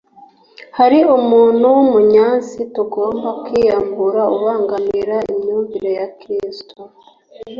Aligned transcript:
hari 0.77 0.99
umuntu 1.17 1.65
w’umunyasi 1.75 2.59
tugomba 2.75 3.29
kwiyambura 3.43 4.21
ubangamira 4.35 5.17
imyumvire 5.31 5.89
ya 5.99 6.05
gikristu 6.17 6.79